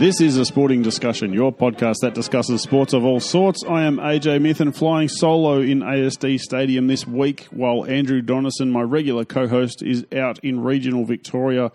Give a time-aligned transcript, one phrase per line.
[0.00, 3.62] This is a sporting discussion, your podcast that discusses sports of all sorts.
[3.62, 8.80] I am AJ Mithen, flying solo in ASD Stadium this week, while Andrew Donison, my
[8.80, 11.70] regular co-host, is out in regional Victoria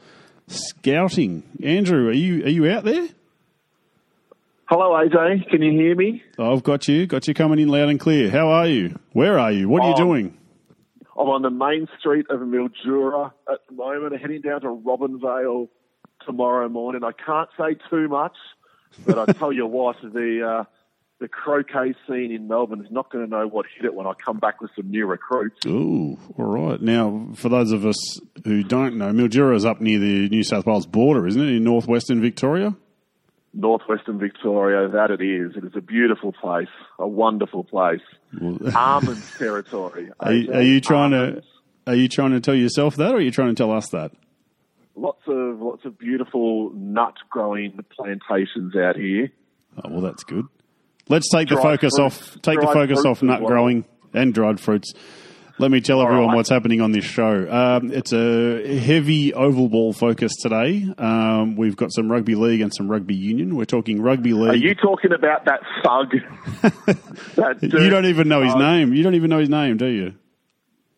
[0.48, 1.44] scouting.
[1.64, 3.08] Andrew, are you are you out there?
[4.68, 5.50] Hello, AJ.
[5.50, 6.24] Can you hear me?
[6.40, 8.32] I've got you, got you coming in loud and clear.
[8.32, 9.00] How are you?
[9.14, 9.70] Where are you?
[9.70, 10.38] What are you Um, doing?
[11.18, 15.70] I'm on the main street of Mildura at the moment, heading down to Robinvale
[16.26, 17.04] tomorrow morning.
[17.04, 18.36] I can't say too much,
[19.06, 20.64] but I tell you what, the uh,
[21.20, 24.14] the croquet scene in Melbourne is not going to know what hit it when I
[24.14, 25.64] come back with some new recruits.
[25.66, 26.82] Ooh, all right.
[26.82, 30.66] Now, for those of us who don't know, Mildura is up near the New South
[30.66, 32.76] Wales border, isn't it, in northwestern Victoria?
[33.56, 35.56] Northwestern Victoria, that it is.
[35.56, 36.68] It is a beautiful place,
[37.00, 38.02] a wonderful place.
[38.76, 40.12] Almonds territory.
[40.20, 41.42] Are you, are you trying to
[41.88, 44.12] are you trying to tell yourself that, or are you trying to tell us that?
[44.96, 49.32] Lots of lots of beautiful nut growing plantations out here.
[49.84, 50.48] Oh, well, that's good.
[51.08, 52.00] Let's take the focus fruits.
[52.00, 52.42] off.
[52.42, 53.50] Take the focus off nut well.
[53.50, 54.94] growing and dried fruits.
[55.58, 56.36] Let me tell everyone right.
[56.36, 57.50] what's happening on this show.
[57.50, 60.86] Um, it's a heavy oval ball focus today.
[60.98, 63.56] Um, we've got some rugby league and some rugby union.
[63.56, 64.50] We're talking rugby league.
[64.50, 66.12] Are you talking about that thug?
[67.36, 68.94] that You don't even know his name.
[68.94, 70.14] You don't even know his name, do you?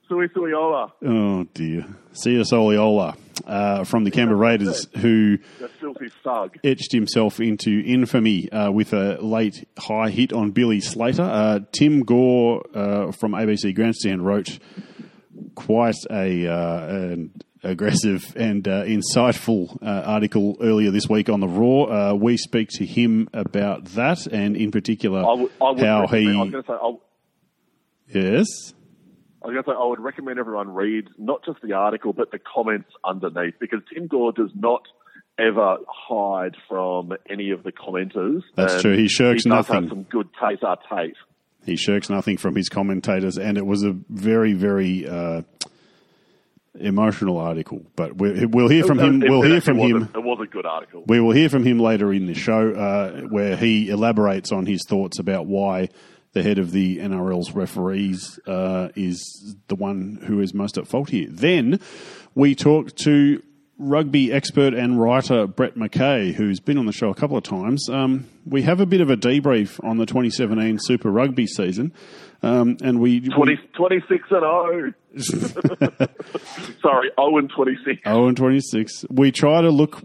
[0.07, 1.85] Sui Suiola, Oh dear.
[2.13, 6.57] Sia Soliola uh, from the Canberra Raiders, who the filthy thug.
[6.63, 11.23] etched himself into infamy uh, with a late high hit on Billy Slater.
[11.23, 14.59] Uh, Tim Gore uh, from ABC Grandstand wrote
[15.55, 17.31] quite a uh, an
[17.63, 21.91] aggressive and uh, insightful uh, article earlier this week on the Roar.
[21.91, 26.55] Uh, we speak to him about that, and in particular, I would, I how recommend,
[26.55, 28.73] I was he say, yes.
[29.47, 32.31] I was going to say, I would recommend everyone read not just the article, but
[32.31, 34.81] the comments underneath, because Tim Gore does not
[35.39, 38.41] ever hide from any of the commenters.
[38.55, 38.97] That's and true.
[38.97, 39.83] He shirks he nothing.
[39.83, 41.17] Have some good taste our taste.
[41.65, 45.43] He shirks nothing from his commentators, and it was a very, very uh,
[46.77, 47.85] emotional article.
[47.95, 49.21] But we, we'll hear from him.
[49.21, 50.09] We'll hear from him.
[50.13, 51.05] It was a good article.
[51.07, 54.83] We will hear from him later in the show, uh, where he elaborates on his
[54.85, 55.87] thoughts about why
[56.33, 61.09] the head of the NRL's referees uh, is the one who is most at fault
[61.09, 61.27] here.
[61.29, 61.79] Then
[62.35, 63.41] we talk to
[63.79, 67.89] rugby expert and writer Brett McKay, who's been on the show a couple of times.
[67.89, 71.93] Um, we have a bit of a debrief on the 2017 Super Rugby season,
[72.41, 74.93] um, and we, 20, we 26 and 0.
[76.81, 78.01] Sorry, 0 and 26.
[78.05, 79.05] Oh, and 26.
[79.09, 80.03] We try to look.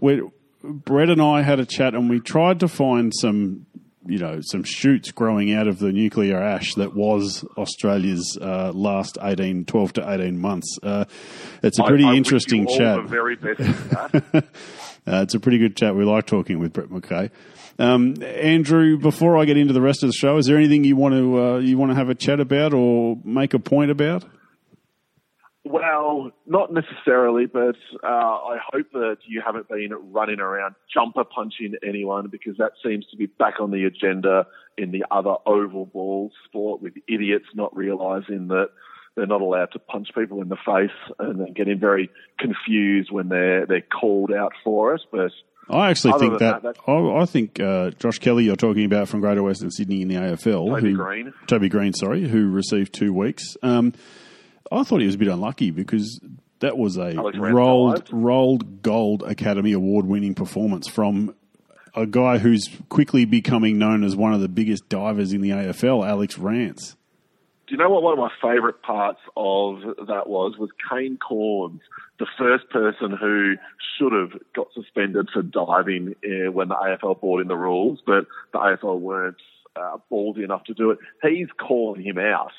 [0.63, 3.65] Brett and I had a chat, and we tried to find some,
[4.05, 9.17] you know, some shoots growing out of the nuclear ash that was Australia's uh, last
[9.21, 10.77] 18, 12 to 18 months.
[10.83, 11.05] Uh,
[11.61, 13.05] it's a pretty I- I interesting chat.
[13.05, 13.61] Very best.
[15.05, 15.93] Uh, it's a pretty good chat.
[15.97, 17.29] We like talking with Brett McKay.
[17.77, 20.95] Um, Andrew, before I get into the rest of the show, is there anything you
[20.95, 24.23] want to uh, you want to have a chat about or make a point about?
[25.65, 31.75] Well, not necessarily, but uh, I hope that you haven't been running around jumper punching
[31.87, 34.45] anyone because that seems to be back on the agenda
[34.77, 38.71] in the other oval ball sport with idiots not realizing that
[39.15, 42.09] they're not allowed to punch people in the face and then getting very
[42.39, 45.01] confused when they're they're called out for it.
[45.11, 45.31] But
[45.69, 49.21] I actually think that, that, I, I think uh, Josh Kelly, you're talking about from
[49.21, 51.33] Greater Western Sydney in the AFL, Toby who, Greene.
[51.47, 53.55] Toby Greene, sorry, who received two weeks.
[53.63, 53.93] Um,
[54.71, 56.19] I thought he was a bit unlucky because
[56.59, 61.35] that was a rolled rolled gold Academy Award winning performance from
[61.95, 66.07] a guy who's quickly becoming known as one of the biggest divers in the AFL,
[66.07, 66.95] Alex Rance.
[67.67, 70.57] Do you know what one of my favourite parts of that was?
[70.57, 71.79] Was Kane Cornes,
[72.19, 73.55] the first person who
[73.97, 78.25] should have got suspended for diving uh, when the AFL brought in the rules, but
[78.51, 79.37] the AFL weren't
[79.75, 80.99] uh, ballsy enough to do it.
[81.21, 82.51] He's calling him out.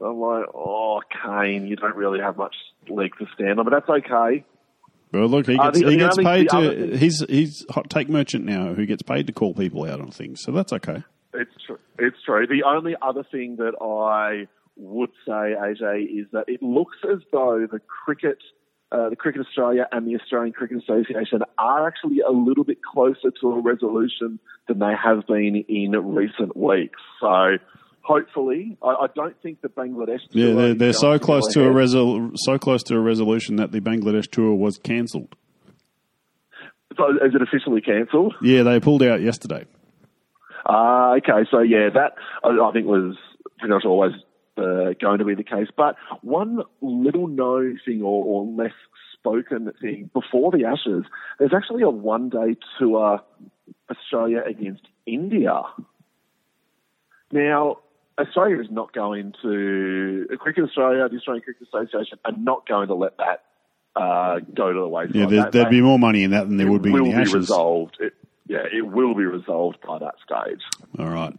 [0.00, 2.54] I'm like, oh, Kane, you don't really have much
[2.88, 4.44] leg to stand on, but that's okay.
[5.12, 6.96] Well, look, he Uh, gets, the- he gets paid other to.
[6.96, 10.40] He's he's hot take merchant now, who gets paid to call people out on things,
[10.42, 11.02] so that's okay.
[11.32, 11.78] It's true.
[11.98, 12.46] It's true.
[12.46, 17.66] The only other thing that I would say, AJ, is that it looks as though
[17.70, 18.38] the cricket,
[18.92, 23.30] uh, the Cricket Australia and the Australian Cricket Association are actually a little bit closer
[23.40, 24.38] to a resolution
[24.68, 27.00] than they have been in recent weeks.
[27.20, 27.56] So.
[28.06, 30.20] Hopefully, I, I don't think the Bangladesh.
[30.30, 33.80] Yeah, they're, they're so close to a resol- so close to a resolution that the
[33.80, 35.34] Bangladesh tour was cancelled.
[36.96, 38.36] So is it officially cancelled?
[38.40, 39.66] Yeah, they pulled out yesterday.
[40.64, 41.48] Ah, okay.
[41.50, 42.12] So yeah, that
[42.44, 43.16] I, I think was
[43.58, 44.12] pretty much always
[44.56, 45.66] uh, going to be the case.
[45.76, 48.72] But one little known thing or, or less
[49.14, 51.04] spoken thing before the Ashes,
[51.40, 53.20] there's actually a one day tour
[53.90, 55.62] Australia against India.
[57.32, 57.78] Now,
[58.18, 62.94] Australia is not going to Cricket Australia, the Australian Cricket Association, are not going to
[62.94, 63.44] let that
[63.94, 65.14] uh, go to the wayside.
[65.14, 67.32] Yeah, there, would be more money in that than there would be in the Ashes.
[67.32, 67.96] Will be resolved.
[68.00, 68.14] It,
[68.46, 70.60] yeah, it will be resolved by that stage.
[70.98, 71.34] All right.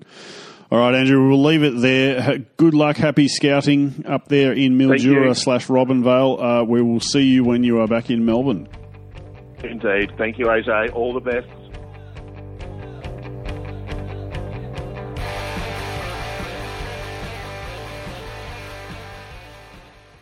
[0.70, 2.40] All right, Andrew, we'll leave it there.
[2.58, 6.62] Good luck, happy scouting up there in Mildura slash Robinvale.
[6.62, 8.68] Uh, we will see you when you are back in Melbourne.
[9.64, 10.12] Indeed.
[10.18, 10.94] Thank you, AJ.
[10.94, 11.48] All the best.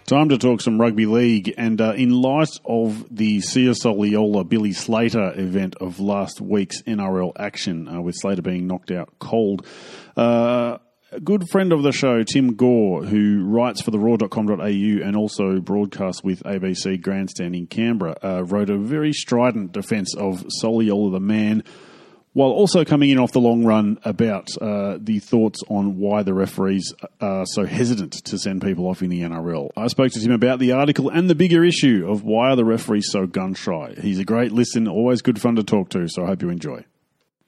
[0.06, 4.72] Time to talk some rugby league, and uh, in light of the Sia Soliola Billy
[4.72, 9.66] Slater event of last week's NRL action, uh, with Slater being knocked out cold,
[10.16, 10.78] uh,
[11.12, 15.60] a good friend of the show, Tim Gore, who writes for the roar.com.au and also
[15.60, 21.20] broadcasts with ABC Grandstand in Canberra, uh, wrote a very strident defence of Soliola the
[21.20, 21.64] man
[22.36, 26.34] while also coming in off the long run about uh, the thoughts on why the
[26.34, 29.70] referees are so hesitant to send people off in the NRL.
[29.78, 32.66] I spoke to him about the article and the bigger issue of why are the
[32.66, 33.96] referees so gun shy.
[34.02, 36.84] He's a great listen, always good fun to talk to, so I hope you enjoy.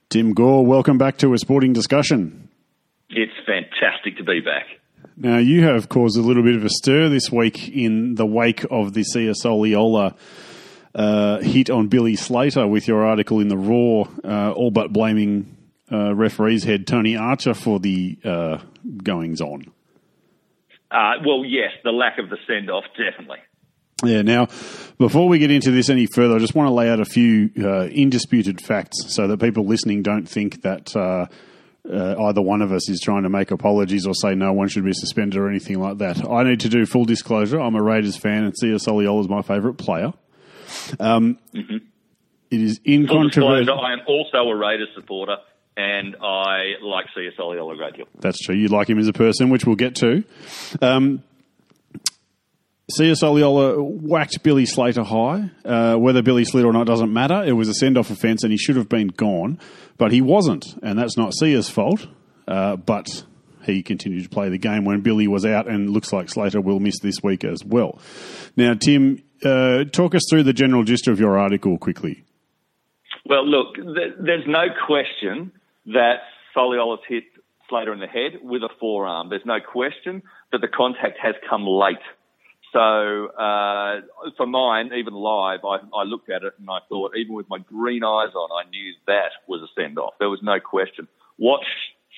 [0.07, 2.47] Tim Gore, welcome back to a sporting discussion.
[3.09, 4.67] It's fantastic to be back.
[5.17, 8.63] Now, you have caused a little bit of a stir this week in the wake
[8.71, 10.15] of the Sia Soliola
[10.95, 15.55] uh, hit on Billy Slater with your article in the Roar, uh, all but blaming
[15.91, 18.57] uh, referee's head Tony Archer for the uh,
[19.03, 19.71] goings on.
[20.89, 23.39] Uh, well, yes, the lack of the send off, definitely.
[24.03, 24.47] Yeah, now,
[24.99, 27.49] before we get into this any further, I just want to lay out a few
[27.59, 30.95] uh, indisputed facts so that people listening don't think that
[31.89, 34.93] either one of us is trying to make apologies or say no one should be
[34.93, 36.29] suspended or anything like that.
[36.29, 37.59] I need to do full disclosure.
[37.59, 40.13] I'm a Raiders fan and Soliola is my favourite player.
[40.99, 41.77] Um, mm-hmm.
[42.49, 43.79] It is incontrovertible.
[43.79, 45.37] I am also a Raiders supporter,
[45.75, 48.07] and I like Sia Soliola a great deal.
[48.19, 48.55] That's true.
[48.55, 50.23] You like him as a person, which we'll get to.
[50.81, 51.23] Um,
[52.89, 55.51] Sia Soliola whacked Billy Slater high.
[55.65, 57.43] Uh, whether Billy slid or not doesn't matter.
[57.43, 59.59] It was a send off offence and he should have been gone,
[59.97, 62.07] but he wasn't, and that's not Sia's fault.
[62.47, 63.25] Uh, but
[63.63, 66.79] he continued to play the game when Billy was out, and looks like Slater will
[66.79, 67.99] miss this week as well.
[68.55, 72.23] Now, Tim, uh, talk us through the general gist of your article quickly.
[73.25, 75.51] Well, look, th- there's no question
[75.87, 76.21] that
[76.55, 77.23] Soliola's hit
[77.69, 79.29] Slater in the head with a forearm.
[79.29, 81.97] There's no question that the contact has come late.
[82.73, 84.01] So uh,
[84.35, 87.59] for mine, even live, I, I, looked at it and I thought, even with my
[87.59, 90.13] green eyes on, I knew that was a send off.
[90.19, 91.07] There was no question.
[91.37, 91.61] What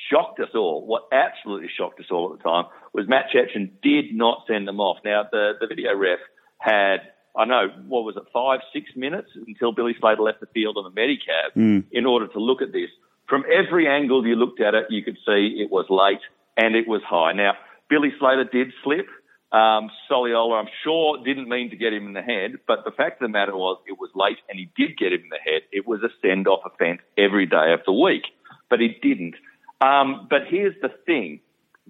[0.09, 4.13] shocked us all, what absolutely shocked us all at the time, was Matt Cecchin did
[4.13, 4.97] not send them off.
[5.05, 6.19] Now the the video ref
[6.59, 6.97] had,
[7.35, 10.83] I know, what was it, five, six minutes until Billy Slater left the field on
[10.83, 11.83] the Medicab mm.
[11.91, 12.89] in order to look at this.
[13.27, 16.21] From every angle you looked at it, you could see it was late
[16.57, 17.33] and it was high.
[17.33, 17.53] Now,
[17.89, 19.07] Billy Slater did slip.
[19.51, 23.21] Um, Soliola, I'm sure, didn't mean to get him in the head, but the fact
[23.21, 25.63] of the matter was it was late and he did get him in the head.
[25.71, 28.23] It was a send-off offence every day of the week,
[28.69, 29.35] but he didn't.
[29.81, 31.39] Um, but here's the thing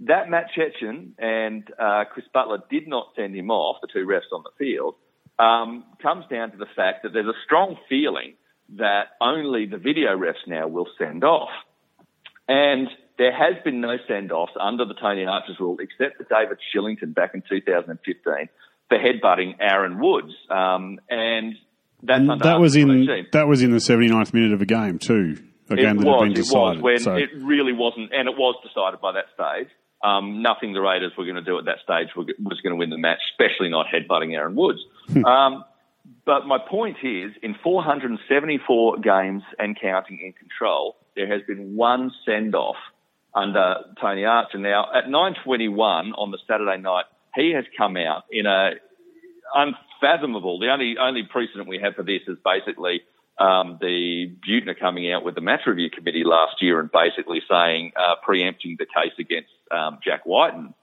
[0.07, 4.33] that Matt Cecchin and uh, Chris Butler did not send him off, the two refs
[4.33, 4.95] on the field,
[5.37, 8.35] um, comes down to the fact that there's a strong feeling
[8.77, 11.49] that only the video refs now will send off.
[12.47, 12.87] And
[13.17, 17.13] there has been no send offs under the Tony Archer's rule, except for David Shillington
[17.13, 18.49] back in 2015
[18.87, 20.33] for headbutting Aaron Woods.
[20.49, 21.55] Um, and
[22.01, 25.37] that's that was in that was in the 79th minute of a game too.
[25.69, 26.79] A game that was, had been decided.
[26.79, 27.15] It was when so.
[27.15, 29.69] it really wasn't, and it was decided by that stage.
[30.03, 32.89] Um, nothing the Raiders were going to do at that stage was going to win
[32.89, 34.79] the match, especially not headbutting Aaron Woods.
[35.11, 35.25] Hmm.
[35.25, 35.65] um,
[36.25, 42.11] but my point is, in 474 games and counting in control, there has been one
[42.25, 42.77] send off
[43.33, 44.57] under Tony Archer.
[44.57, 48.71] Now, at 9:21 on the Saturday night, he has come out in a
[49.53, 50.59] unfathomable.
[50.59, 53.01] The only only precedent we have for this is basically
[53.39, 57.93] um, the Buettner coming out with the match review committee last year and basically saying,
[57.95, 60.73] uh, preempting the case against um, Jack Wighton.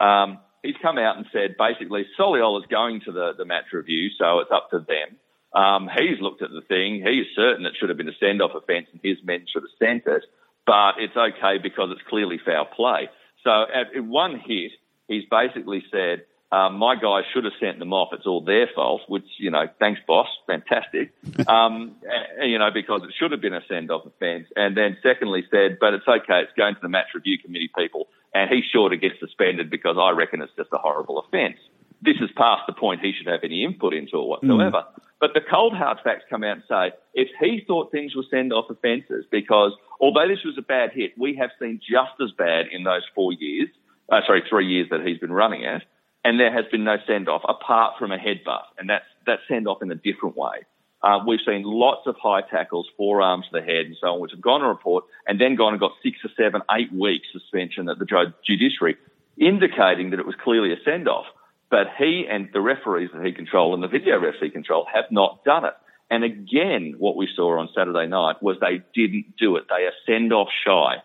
[0.00, 4.08] Um, he's come out and said basically Soliol is going to the, the match review,
[4.18, 5.16] so it's up to them.
[5.52, 7.02] Um, he's looked at the thing.
[7.06, 9.78] He's certain it should have been a send off offence and his men should have
[9.78, 10.24] sent it,
[10.66, 13.08] but it's okay because it's clearly foul play.
[13.44, 14.72] So at, one hit,
[15.06, 18.10] he's basically said Um, my guys should have sent them off.
[18.12, 20.28] It's all their fault, which, you know, thanks, boss.
[20.46, 21.12] Fantastic.
[21.48, 21.96] Um,
[22.42, 24.48] you know, because it should have been a send off offence.
[24.56, 26.40] And then secondly said, but it's okay.
[26.40, 28.08] It's going to the match review committee people.
[28.34, 31.56] And he's sure to get suspended because I reckon it's just a horrible offence.
[32.02, 34.84] This is past the point he should have any input into it whatsoever.
[34.88, 35.02] Mm.
[35.20, 38.52] But the cold hard facts come out and say if he thought things were send
[38.52, 42.66] off offences, because although this was a bad hit, we have seen just as bad
[42.72, 43.68] in those four years,
[44.10, 45.82] uh, sorry, three years that he's been running at
[46.26, 49.68] and there has been no send off apart from a headbutt, and that's that's send
[49.68, 50.66] off in a different way.
[51.00, 54.32] Uh, we've seen lots of high tackles, forearms to the head, and so on, which
[54.32, 57.88] have gone to report and then gone and got six or seven, eight weeks suspension
[57.88, 58.96] at the judiciary,
[59.38, 61.26] indicating that it was clearly a send off.
[61.70, 65.04] But he and the referees that he controlled and the video refs he controlled have
[65.12, 65.74] not done it.
[66.10, 69.66] And again, what we saw on Saturday night was they didn't do it.
[69.68, 70.96] They are send off shy.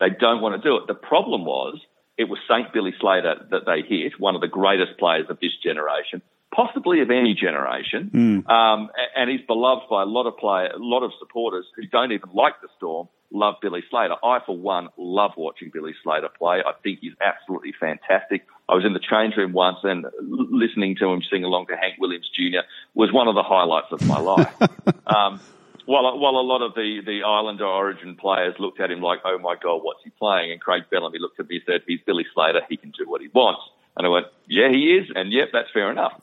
[0.00, 0.86] They don't want to do it.
[0.86, 1.78] The problem was
[2.18, 2.72] it was St.
[2.72, 6.22] Billy Slater that they hit, one of the greatest players of this generation,
[6.54, 8.50] possibly of any generation, mm.
[8.50, 12.12] um, and he's beloved by a lot of player, a lot of supporters who don't
[12.12, 13.08] even like the Storm.
[13.32, 14.14] Love Billy Slater.
[14.22, 16.62] I, for one, love watching Billy Slater play.
[16.64, 18.46] I think he's absolutely fantastic.
[18.68, 21.94] I was in the change room once and listening to him sing along to Hank
[21.98, 22.60] Williams Jr.
[22.94, 24.54] was one of the highlights of my life.
[25.08, 25.40] um,
[25.86, 29.38] while, while a lot of the, the Islander origin players looked at him like, oh
[29.38, 30.52] my God, what's he playing?
[30.52, 33.20] And Craig Bellamy looked at me and said, he's Billy Slater, he can do what
[33.20, 33.62] he wants.
[33.96, 35.10] And I went, yeah, he is.
[35.14, 36.20] And yep, that's fair enough.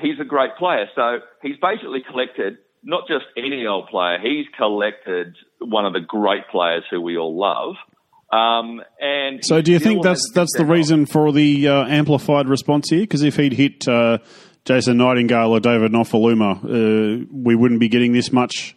[0.00, 0.86] He's a great player.
[0.94, 6.48] So he's basically collected not just any old player, he's collected one of the great
[6.50, 7.76] players who we all love.
[8.30, 12.90] Um, and so, do you think that's that's the reason for the uh, amplified response
[12.90, 13.00] here?
[13.00, 14.18] Because if he'd hit uh,
[14.64, 18.76] Jason Nightingale or David Nofoaluma, uh, we wouldn't be getting this much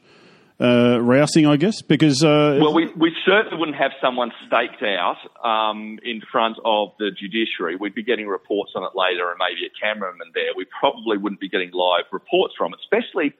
[0.60, 5.18] uh, rousing, I guess, because uh, well, we we certainly wouldn't have someone staked out
[5.44, 7.76] um, in front of the judiciary.
[7.76, 10.52] We'd be getting reports on it later, and maybe a cameraman there.
[10.56, 13.34] We probably wouldn't be getting live reports from it, especially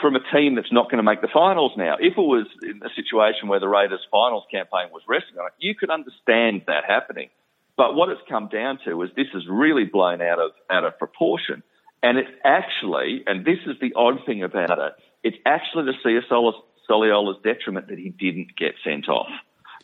[0.00, 1.94] from a team that's not going to make the finals now.
[1.98, 5.52] If it was in a situation where the Raiders' finals campaign was resting on it,
[5.58, 7.28] you could understand that happening.
[7.76, 10.98] But what it's come down to is this is really blown out of out of
[10.98, 11.62] proportion.
[12.02, 16.20] And it's actually, and this is the odd thing about it, it's actually to Sia
[16.88, 19.30] Soliola's detriment that he didn't get sent off.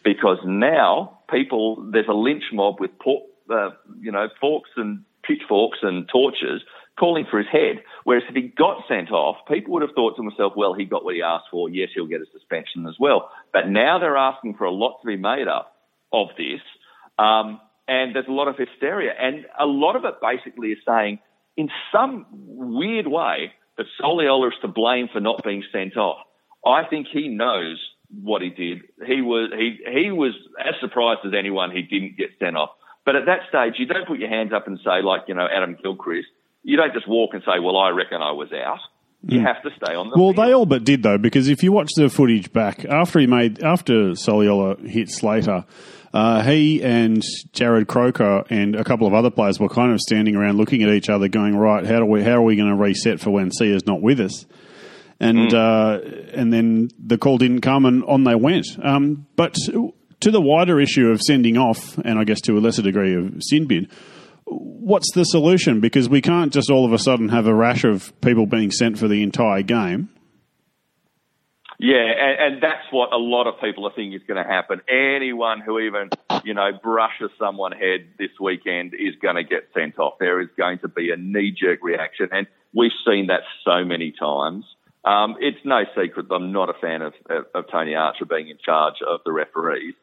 [0.04, 5.78] Because now people, there's a lynch mob with, por- uh, you know, forks and pitchforks
[5.82, 6.62] and torches
[6.98, 7.82] calling for his head.
[8.04, 11.04] Whereas if he got sent off, people would have thought to themselves, well, he got
[11.04, 11.68] what he asked for.
[11.68, 13.30] Yes, he'll get a suspension as well.
[13.52, 15.74] But now they're asking for a lot to be made up
[16.12, 16.60] of this.
[17.18, 19.12] Um, and there's a lot of hysteria.
[19.18, 21.18] And a lot of it basically is saying,
[21.56, 26.18] in some weird way that Soliola is to blame for not being sent off.
[26.64, 27.78] I think he knows
[28.22, 28.82] what he did.
[29.06, 32.70] He was he he was as surprised as anyone he didn't get sent off.
[33.04, 35.46] But at that stage, you don't put your hands up and say like you know
[35.46, 36.28] Adam Gilchrist.
[36.62, 38.80] You don't just walk and say, "Well, I reckon I was out."
[39.22, 39.46] You mm.
[39.46, 40.16] have to stay on the.
[40.16, 40.46] Well, field.
[40.46, 43.62] they all but did though, because if you watch the footage back after he made
[43.62, 45.64] after Soliola hit Slater,
[46.16, 50.34] uh, he and Jarrod Croker and a couple of other players were kind of standing
[50.34, 52.74] around looking at each other, going, "Right, how do we how are we going to
[52.74, 54.46] reset for when Sia's not with us?"
[55.20, 55.52] And mm.
[55.52, 58.66] uh, and then the call didn't come, and on they went.
[58.82, 59.58] Um, but
[60.20, 63.34] to the wider issue of sending off, and I guess to a lesser degree of
[63.40, 63.86] sin bin,
[64.46, 65.80] what's the solution?
[65.80, 68.98] Because we can't just all of a sudden have a rash of people being sent
[68.98, 70.08] for the entire game.
[71.78, 74.80] Yeah, and, and that's what a lot of people are thinking is going to happen.
[74.88, 76.10] Anyone who even,
[76.44, 80.14] you know, brushes someone's head this weekend is going to get sent off.
[80.18, 84.64] There is going to be a knee-jerk reaction, and we've seen that so many times.
[85.04, 88.58] Um, it's no secret I'm not a fan of, of, of Tony Archer being in
[88.64, 89.94] charge of the referees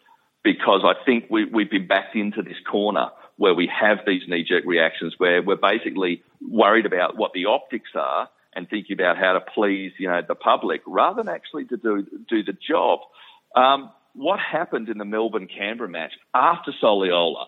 [0.43, 4.63] because I think we, we've been backed into this corner where we have these knee-jerk
[4.65, 9.41] reactions where we're basically worried about what the optics are– and thinking about how to
[9.41, 12.99] please, you know, the public rather than actually to do do the job.
[13.55, 17.45] Um, what happened in the Melbourne Canberra match after Soliola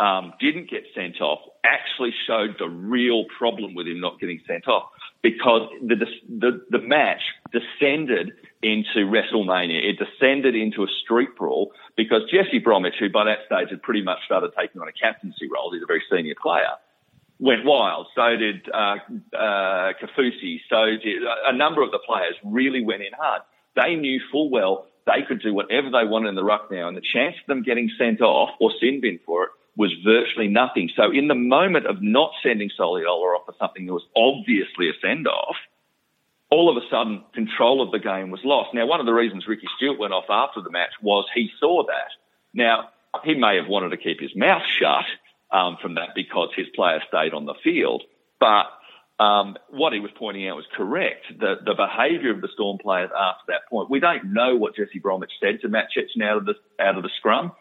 [0.00, 4.68] um, didn't get sent off actually showed the real problem with him not getting sent
[4.68, 4.90] off
[5.22, 5.96] because the
[6.28, 7.20] the, the match
[7.52, 9.82] descended into WrestleMania.
[9.82, 14.02] It descended into a street brawl because Jesse Bromwich, who by that stage had pretty
[14.02, 16.74] much started taking on a captaincy role, he's a very senior player
[17.38, 18.06] went wild.
[18.14, 18.96] So did uh,
[19.36, 20.60] uh, Kaufusi.
[20.68, 23.42] So did a number of the players really went in hard.
[23.76, 26.96] They knew full well they could do whatever they wanted in the ruck now, and
[26.96, 30.90] the chance of them getting sent off or sin bin for it was virtually nothing.
[30.96, 34.92] So in the moment of not sending Soliola off for something that was obviously a
[35.00, 35.56] send off,
[36.50, 38.74] all of a sudden control of the game was lost.
[38.74, 41.84] Now, one of the reasons Ricky Stuart went off after the match was he saw
[41.86, 42.10] that.
[42.52, 42.88] Now,
[43.24, 45.04] he may have wanted to keep his mouth shut,
[45.50, 48.02] um, from that because his player stayed on the field.
[48.40, 48.66] But
[49.18, 51.26] um, what he was pointing out was correct.
[51.38, 53.90] The, the behaviour of the Storm players after that point.
[53.90, 57.02] We don't know what Jesse Bromwich said to Matt Cecchin out of the out of
[57.02, 57.52] the scrum,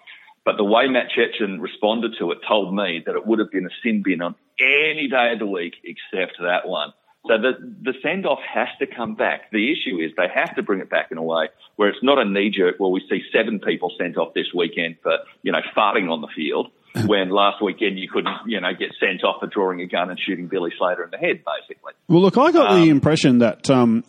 [0.45, 3.65] but the way Matt Cecchin responded to it told me that it would have been
[3.65, 6.93] a sin bin on any day of the week except that one.
[7.27, 9.51] So the the send off has to come back.
[9.51, 12.19] The issue is they have to bring it back in a way where it's not
[12.19, 12.75] a knee jerk.
[12.79, 16.29] Well, we see seven people sent off this weekend for you know farting on the
[16.35, 16.67] field
[17.05, 20.19] when last weekend you couldn't, you know, get sent off for drawing a gun and
[20.19, 21.93] shooting Billy Slater in the head, basically.
[22.07, 24.03] Well, look, I got um, the impression that um,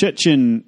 [0.00, 0.64] Cecchin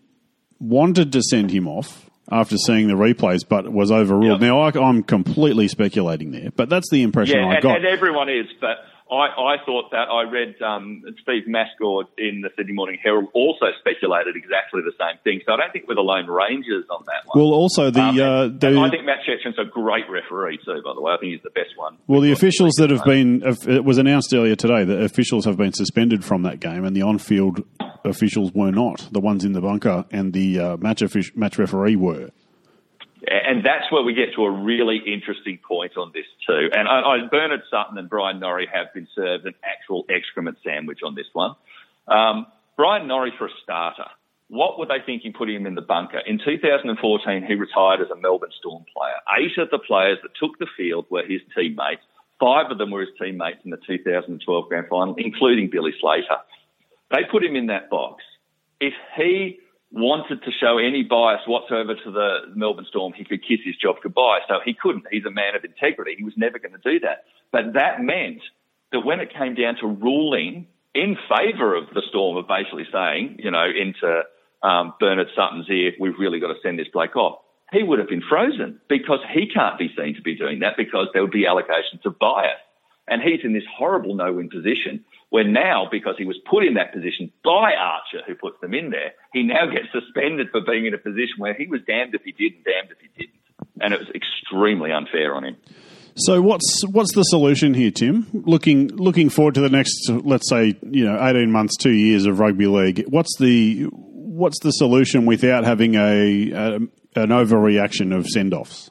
[0.58, 4.40] wanted to send him off after seeing the replays, but was overruled.
[4.40, 7.76] Now, I, am completely speculating there, but that's the impression yeah, I and, got.
[7.76, 8.78] and everyone is, but
[9.10, 13.66] I, I thought that I read um, Steve Mascord in the Sydney Morning Herald also
[13.78, 15.42] speculated exactly the same thing.
[15.46, 17.44] So I don't think we're the lone rangers on that one.
[17.44, 20.80] Well, also the, um, uh, the I think Matt Cecchin's a great referee too.
[20.82, 21.98] By the way, I think he's the best one.
[22.06, 25.74] Well, the officials that have been it was announced earlier today that officials have been
[25.74, 27.62] suspended from that game, and the on-field
[28.04, 29.08] officials were not.
[29.12, 31.02] The ones in the bunker and the uh, match
[31.34, 32.30] match referee were.
[33.28, 36.68] And that's where we get to a really interesting point on this too.
[36.72, 41.00] And I, I, Bernard Sutton and Brian Norrie have been served an actual excrement sandwich
[41.04, 41.54] on this one.
[42.08, 44.08] Um, Brian Norrie, for a starter,
[44.48, 46.18] what were they thinking putting him in the bunker?
[46.18, 49.14] In 2014, he retired as a Melbourne Storm player.
[49.38, 52.02] Eight of the players that took the field were his teammates.
[52.40, 56.42] Five of them were his teammates in the 2012 grand final, including Billy Slater.
[57.10, 58.22] They put him in that box.
[58.80, 59.60] If he
[59.94, 63.96] wanted to show any bias whatsoever to the Melbourne Storm, he could kiss his job
[64.02, 64.40] goodbye.
[64.48, 65.04] So he couldn't.
[65.10, 66.14] He's a man of integrity.
[66.18, 67.24] He was never going to do that.
[67.52, 68.42] But that meant
[68.92, 73.36] that when it came down to ruling in favour of the Storm, of basically saying,
[73.38, 74.22] you know, into
[74.62, 77.38] um, Bernard Sutton's ear, we've really got to send this bloke off,
[77.72, 81.08] he would have been frozen because he can't be seen to be doing that because
[81.12, 82.58] there would be allegations of bias.
[83.06, 86.92] And he's in this horrible no-win position where now, because he was put in that
[86.92, 90.94] position by Archer, who puts them in there, he now gets suspended for being in
[90.94, 93.40] a position where he was damned if he did and damned if he didn't.
[93.80, 95.56] And it was extremely unfair on him.
[96.14, 98.28] So what's what's the solution here, Tim?
[98.32, 102.38] Looking looking forward to the next, let's say, you know, eighteen months, two years of
[102.38, 103.04] rugby league.
[103.08, 106.74] What's the what's the solution without having a, a
[107.16, 108.88] an overreaction of send offs?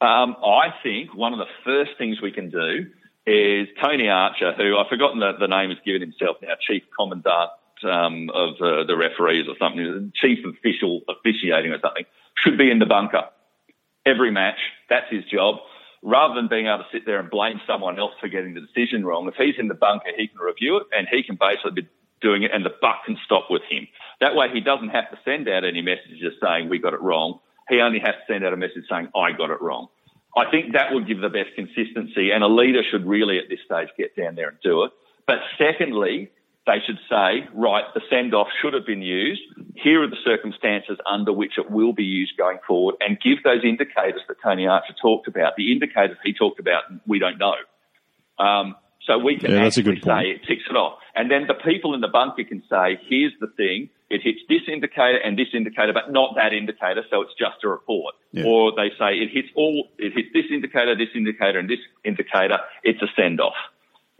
[0.00, 2.90] Um, I think one of the first things we can do
[3.26, 7.50] is Tony Archer, who I've forgotten the, the name he's given himself now, Chief Commandant
[7.82, 12.04] um, of the referees or something, Chief Official Officiating or something,
[12.36, 13.28] should be in the bunker
[14.06, 14.58] every match.
[14.88, 15.56] That's his job.
[16.02, 19.06] Rather than being able to sit there and blame someone else for getting the decision
[19.06, 21.88] wrong, if he's in the bunker, he can review it and he can basically be
[22.20, 23.88] doing it and the buck can stop with him.
[24.20, 27.40] That way he doesn't have to send out any messages saying we got it wrong.
[27.70, 29.88] He only has to send out a message saying I got it wrong.
[30.36, 33.60] I think that would give the best consistency, and a leader should really at this
[33.64, 34.90] stage get down there and do it.
[35.26, 36.30] But secondly,
[36.66, 39.42] they should say, right, the send off should have been used.
[39.74, 43.62] Here are the circumstances under which it will be used going forward, and give those
[43.64, 45.56] indicators that Tony Archer talked about.
[45.56, 47.54] The indicators he talked about, we don't know.
[48.38, 48.74] Um,
[49.06, 50.98] so we can yeah, actually say it ticks it off.
[51.14, 54.62] And then the people in the bunker can say, here's the thing, it hits this
[54.70, 58.14] indicator and this indicator, but not that indicator, so it's just a report.
[58.30, 58.44] Yeah.
[58.46, 62.58] Or they say it hits all, it hits this indicator, this indicator, and this indicator,
[62.84, 63.58] it's a send off.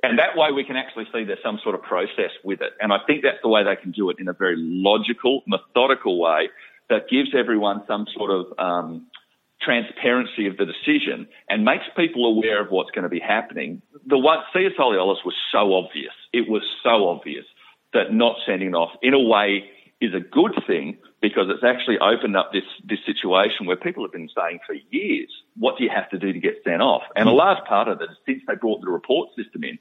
[0.03, 2.73] And that way we can actually see there's some sort of process with it.
[2.81, 6.19] And I think that's the way they can do it in a very logical, methodical
[6.21, 6.51] way
[6.91, 9.07] that gives everyone some sort of um,
[9.63, 13.81] transparency of the decision and makes people aware of what's going to be happening.
[14.07, 16.13] The one, Sia Soliola's was so obvious.
[16.33, 17.47] It was so obvious
[17.95, 22.37] that not sending off, in a way, is a good thing because it's actually opened
[22.37, 26.09] up this, this situation where people have been saying for years, what do you have
[26.11, 27.03] to do to get sent off?
[27.17, 27.39] And a hmm.
[27.39, 29.79] large part of it is since they brought the report system in,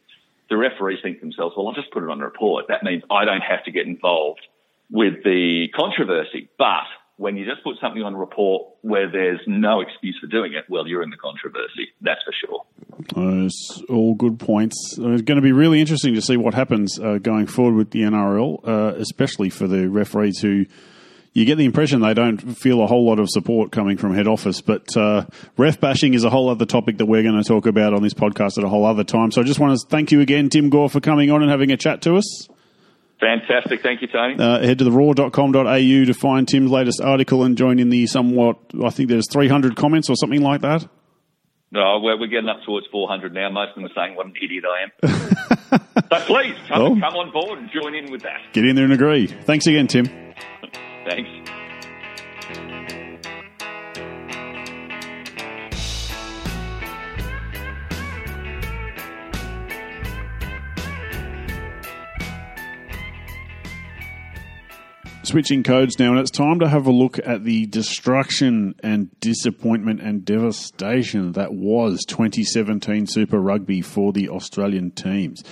[0.49, 2.65] the referees think to themselves, well, I'll just put it on the report.
[2.67, 4.45] That means I don't have to get involved
[4.91, 6.49] with the controversy.
[6.57, 6.85] But
[7.17, 10.87] when you just put something on report where there's no excuse for doing it, well,
[10.87, 11.89] you're in the controversy.
[12.01, 12.65] That's for sure.
[13.15, 13.49] Uh,
[13.89, 14.97] all good points.
[14.99, 17.91] Uh, it's going to be really interesting to see what happens uh, going forward with
[17.91, 20.65] the NRL, uh, especially for the referees who
[21.33, 24.27] you get the impression they don't feel a whole lot of support coming from head
[24.27, 24.61] office.
[24.61, 25.25] But uh,
[25.57, 28.13] ref bashing is a whole other topic that we're going to talk about on this
[28.13, 29.31] podcast at a whole other time.
[29.31, 31.71] So I just want to thank you again, Tim Gore, for coming on and having
[31.71, 32.47] a chat to us.
[33.23, 33.81] Fantastic.
[33.81, 34.35] Thank you, Tony.
[34.37, 38.57] Uh, head to the roar.com.au to find Tim's latest article and join in the somewhat,
[38.83, 40.85] I think there's 300 comments or something like that.
[41.71, 43.49] No, we're, we're getting up towards 400 now.
[43.49, 45.79] Most of them are saying what an idiot I am.
[46.11, 48.41] so please, come, well, come on board and join in with that.
[48.51, 49.27] Get in there and agree.
[49.27, 50.05] Thanks again, Tim.
[51.05, 51.42] Thanks.
[65.33, 69.99] Switching codes now, and it's time to have a look at the destruction and disappointment
[69.99, 75.43] and devastation that was 2017 Super Rugby for the Australian teams.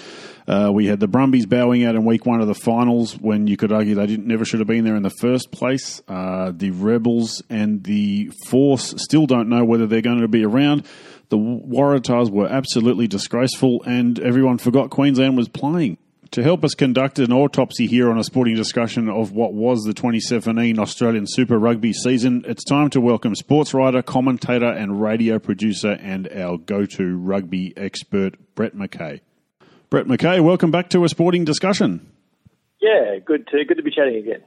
[0.47, 3.57] Uh, we had the Brumbies bowing out in week one of the finals when you
[3.57, 5.99] could argue they didn't, never should have been there in the first place.
[6.07, 10.85] Uh, the Rebels and the Force still don't know whether they're going to be around.
[11.29, 15.97] The Waratahs were absolutely disgraceful, and everyone forgot Queensland was playing.
[16.31, 19.93] To help us conduct an autopsy here on a sporting discussion of what was the
[19.93, 25.97] 2017 Australian Super Rugby season, it's time to welcome sports writer, commentator, and radio producer,
[25.99, 29.19] and our go to rugby expert, Brett McKay.
[29.89, 32.09] Brett McKay, welcome back to a sporting discussion.
[32.79, 34.41] Yeah, good to good to be chatting again.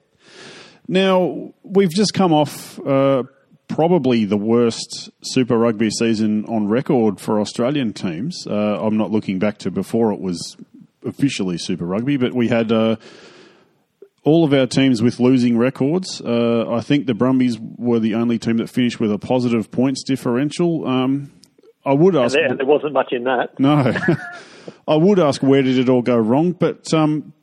[0.88, 3.24] Now we've just come off uh,
[3.68, 8.46] probably the worst Super Rugby season on record for Australian teams.
[8.46, 10.56] Uh, I'm not looking back to before it was
[11.04, 12.96] officially Super Rugby, but we had uh,
[14.24, 16.20] all of our teams with losing records.
[16.20, 20.02] Uh, I think the Brumbies were the only team that finished with a positive points
[20.02, 20.86] differential.
[20.86, 21.32] Um,
[21.84, 22.34] I would ask.
[22.36, 23.58] And there, there, wasn't much in that.
[23.58, 23.94] No.
[24.88, 27.34] I would ask where did it all go wrong, but um,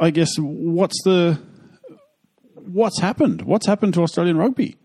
[0.00, 1.40] I guess what's the
[2.54, 3.42] what's happened?
[3.42, 4.76] What's happened to Australian rugby?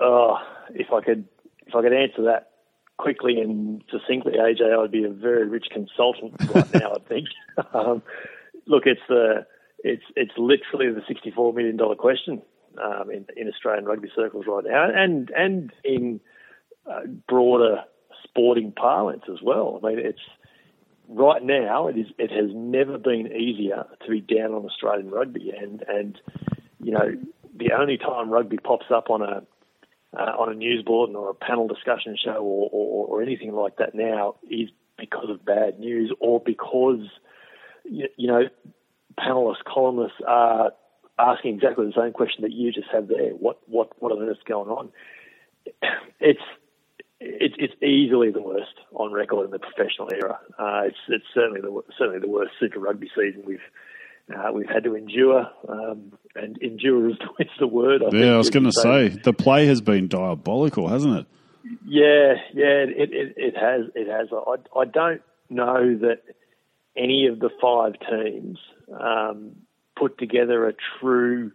[0.00, 0.36] Uh,
[0.74, 1.26] if I could,
[1.66, 2.50] if I could answer that
[2.98, 6.94] quickly and succinctly, AJ, I'd be a very rich consultant right now.
[6.94, 7.28] I think.
[7.72, 8.02] Um,
[8.66, 9.46] look, it's the
[9.84, 12.42] it's it's literally the sixty-four million dollar question
[12.82, 16.20] um, in, in Australian rugby circles right now, and and in
[16.90, 17.84] uh, broader
[18.24, 19.80] sporting parlance as well.
[19.84, 20.20] I mean, it's
[21.08, 25.52] right now it is it has never been easier to be down on Australian rugby,
[25.56, 26.20] and and
[26.82, 27.12] you know
[27.56, 29.42] the only time rugby pops up on a
[30.18, 33.76] uh, on a news bulletin or a panel discussion show or, or, or anything like
[33.78, 37.06] that now is because of bad news or because
[37.84, 38.42] you, you know
[39.18, 40.72] panelists, columnists are
[41.18, 43.30] asking exactly the same question that you just have there.
[43.30, 44.90] What what what on earth's going on?
[46.20, 46.40] It's
[47.20, 50.38] it's it's easily the worst on record in the professional era.
[50.58, 53.58] Uh, it's it's certainly the certainly the worst Super Rugby season we've
[54.32, 57.16] uh, we've had to endure, um, and endure is
[57.58, 58.02] the, word.
[58.02, 61.26] I yeah, I was going to say the play has been diabolical, hasn't it?
[61.86, 63.90] Yeah, yeah, it it, it has.
[63.94, 64.28] It has.
[64.32, 66.22] I I don't know that
[66.96, 68.58] any of the five teams
[68.98, 69.56] um,
[69.96, 71.52] put together a true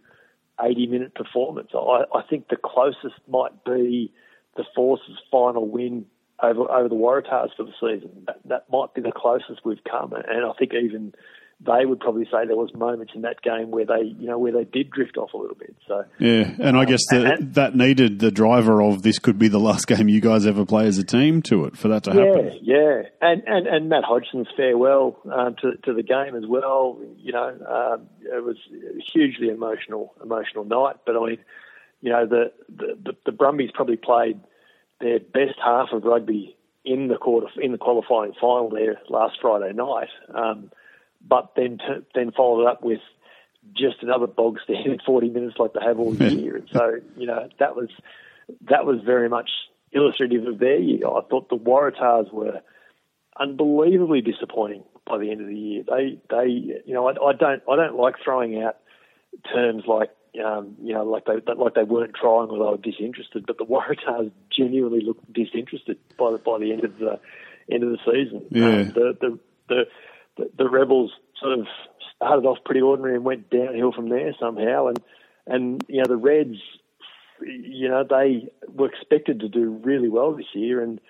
[0.62, 1.70] eighty minute performance.
[1.74, 4.12] I, I think the closest might be
[4.56, 6.06] the Force's final win
[6.42, 8.24] over over the Waratahs for the season.
[8.26, 11.14] That, that might be the closest we've come, and I think even
[11.62, 14.52] they would probably say there was moments in that game where they, you know, where
[14.52, 15.76] they did drift off a little bit.
[15.86, 19.48] So yeah, and I guess the, and, that needed the driver of this could be
[19.48, 22.12] the last game you guys ever play as a team to it for that to
[22.12, 22.58] happen.
[22.62, 26.98] Yeah, yeah, and and, and Matt Hodgson's farewell um, to to the game as well.
[27.18, 30.96] You know, um, it was a hugely emotional emotional night.
[31.04, 31.38] But I mean,
[32.00, 34.40] you know, the the, the, the Brumbies probably played
[35.00, 39.74] their best half of rugby in the quarter in the qualifying final there last Friday
[39.74, 40.08] night.
[40.34, 40.70] Um,
[41.26, 43.00] but then t- then followed it up with
[43.74, 46.56] just another bog standard 40 minutes like they have all year.
[46.56, 47.88] and so, you know, that was
[48.68, 49.50] that was very much
[49.92, 51.06] illustrative of their year.
[51.06, 52.60] I thought the Waratahs were
[53.38, 55.82] unbelievably disappointing by the end of the year.
[55.86, 58.76] They they you know, I, I don't I don't like throwing out
[59.52, 60.10] terms like
[60.44, 63.64] um, you know, like they like they weren't trying or they were disinterested, but the
[63.64, 67.18] Waratahs genuinely looked disinterested by the by the end of the
[67.70, 68.42] end of the season.
[68.50, 68.66] Yeah.
[68.66, 69.84] Um, the, the the
[70.36, 71.66] the, the Rebels sort of
[72.16, 74.88] started off pretty ordinary and went downhill from there somehow.
[74.88, 75.00] And
[75.46, 76.58] and you know the Reds,
[77.40, 81.00] you know they were expected to do really well this year, and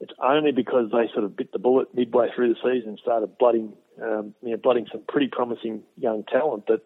[0.00, 3.36] it's only because they sort of bit the bullet midway through the season and started
[3.38, 6.82] blooding, um, you know, blooding some pretty promising young talent that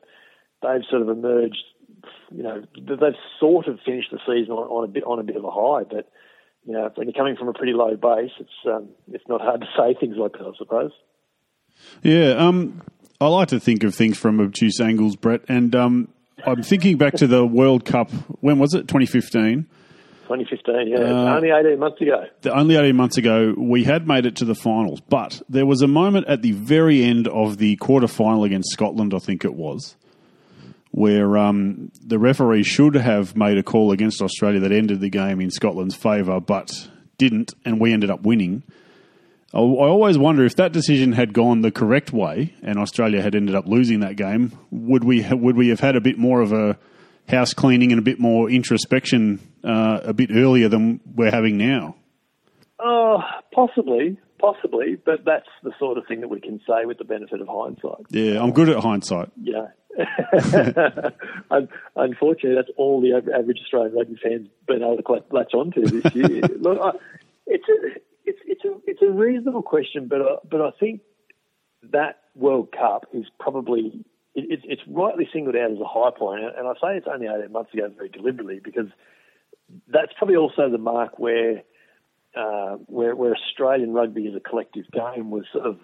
[0.62, 1.64] they've sort of emerged.
[2.30, 5.36] You know, they've sort of finished the season on, on a bit on a bit
[5.36, 6.10] of a high, but
[6.64, 9.60] you know, when you're coming from a pretty low base, it's um, it's not hard
[9.60, 10.92] to say things like that, I suppose.
[12.02, 12.82] Yeah, um,
[13.20, 16.08] I like to think of things from obtuse angles, Brett, and um,
[16.44, 18.10] I'm thinking back to the World Cup.
[18.40, 18.88] When was it?
[18.88, 19.66] 2015.
[20.22, 20.98] 2015, yeah.
[20.98, 22.24] Uh, only 18 months ago.
[22.40, 25.82] The, only 18 months ago, we had made it to the finals, but there was
[25.82, 29.54] a moment at the very end of the quarter final against Scotland, I think it
[29.54, 29.94] was,
[30.90, 35.40] where um, the referee should have made a call against Australia that ended the game
[35.40, 38.62] in Scotland's favour, but didn't, and we ended up winning.
[39.54, 43.54] I always wonder if that decision had gone the correct way and Australia had ended
[43.54, 46.52] up losing that game, would we ha- would we have had a bit more of
[46.52, 46.78] a
[47.28, 51.96] house cleaning and a bit more introspection uh, a bit earlier than we're having now?
[52.78, 53.18] Oh,
[53.52, 57.40] possibly, possibly, but that's the sort of thing that we can say with the benefit
[57.40, 58.06] of hindsight.
[58.08, 59.30] Yeah, I'm good at hindsight.
[59.36, 59.66] Yeah.
[61.94, 66.40] Unfortunately, that's all the average Australian rugby fans been able to latch onto this year.
[66.58, 66.92] Look, I,
[67.46, 71.00] it's a it's it's a it's a reasonable question, but I, but I think
[71.90, 74.04] that World Cup is probably
[74.34, 77.26] it, it's it's rightly singled out as a high point, and I say it's only
[77.26, 78.88] eighteen months ago very deliberately because
[79.88, 81.62] that's probably also the mark where
[82.36, 85.78] uh, where, where Australian rugby as a collective game was sort of,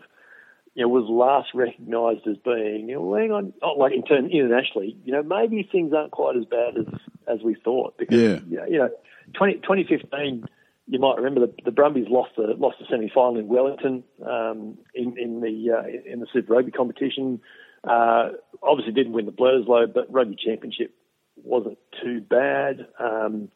[0.75, 4.31] you know, was last recognised as being, you know, hang on, oh, like in turn
[4.31, 6.87] internationally, you know, maybe things aren't quite as bad as
[7.27, 8.65] as we thought because, yeah.
[8.67, 8.89] you know,
[9.35, 10.47] 20, 2015,
[10.89, 14.79] you might remember the, the Brumbies lost the lost the semi final in Wellington um,
[14.95, 17.41] in in the uh, in the Super Rugby competition.
[17.85, 18.31] Uh,
[18.63, 20.95] obviously, didn't win the Bledisloe, but Rugby Championship
[21.37, 22.87] wasn't too bad.
[22.99, 23.51] Um,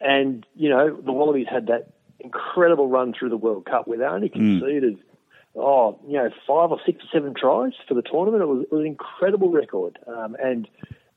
[0.00, 4.04] and you know, the Wallabies had that incredible run through the World Cup where they
[4.04, 4.60] only hmm.
[4.60, 5.02] conceded, mm.
[5.56, 8.42] oh, you know, five or six or seven tries for the tournament.
[8.42, 9.98] It was, it was an incredible record.
[10.06, 10.68] Um, and,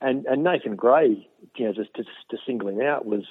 [0.01, 3.25] and, and Nathan Grey, you know, just to, to single him out, was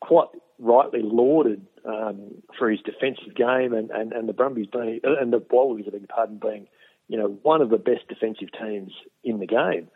[0.00, 0.28] quite
[0.60, 5.42] rightly lauded um, for his defensive game and, and, and the Brumbies being, and the
[5.50, 6.68] Wallabies, I beg your pardon, being,
[7.08, 8.92] you know, one of the best defensive teams
[9.24, 9.88] in the game.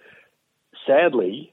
[0.86, 1.52] Sadly,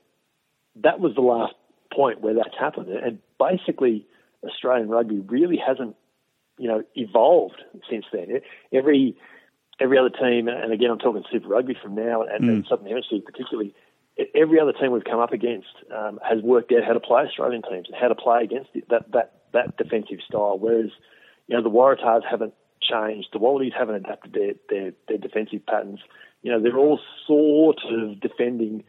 [0.78, 1.54] that was the last
[1.94, 2.90] point where that's happened.
[2.90, 4.08] And basically,
[4.44, 5.96] Australian rugby really hasn't,
[6.58, 8.42] you know, evolved since then.
[8.74, 9.16] Every
[9.80, 12.50] every other team, and again, I'm talking Super Rugby from now, and, mm.
[12.50, 13.74] and Southern Hemisphere particularly.
[14.36, 17.62] Every other team we've come up against um, has worked out how to play Australian
[17.64, 20.58] teams and how to play against it, that that that defensive style.
[20.60, 20.92] Whereas,
[21.48, 23.30] you know, the Waratahs haven't changed.
[23.32, 26.00] The Wallabies haven't adapted their, their, their defensive patterns.
[26.42, 28.84] You know, they're all sort of defending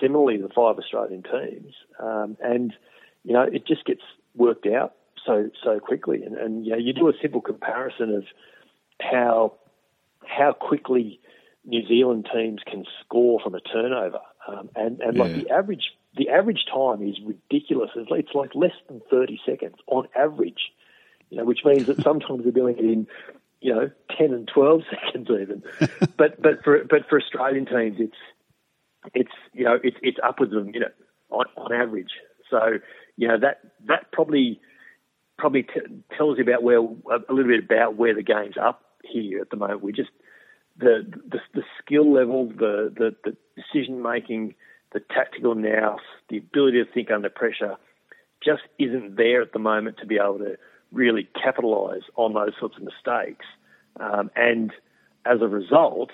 [0.00, 1.74] similarly the five Australian teams.
[2.00, 2.72] Um, and,
[3.24, 4.02] you know, it just gets
[4.34, 6.22] worked out so so quickly.
[6.22, 8.24] And, and you know, you do a simple comparison of
[9.00, 9.54] how
[10.26, 11.20] how quickly
[11.64, 15.22] New Zealand teams can score from a turnover, um, and and yeah.
[15.22, 17.90] like the average the average time is ridiculous.
[17.96, 20.72] It's, it's like less than thirty seconds on average.
[21.30, 23.06] You know, which means that sometimes they're doing it in
[23.60, 25.62] you know ten and twelve seconds even.
[26.16, 28.16] but but for but for Australian teams, it's
[29.14, 30.94] it's you know it's it's upwards of a minute
[31.30, 32.10] on, on average.
[32.50, 32.78] So
[33.16, 34.60] you know that that probably
[35.38, 39.40] probably t- tells you about where a little bit about where the game's up here
[39.40, 39.82] at the moment.
[39.82, 40.10] We just
[40.78, 44.54] the the, the skill level, the the, the decision making,
[44.92, 47.76] the tactical nous, the ability to think under pressure,
[48.44, 50.56] just isn't there at the moment to be able to
[50.92, 53.46] really capitalise on those sorts of mistakes.
[53.98, 54.72] Um, and
[55.24, 56.10] as a result,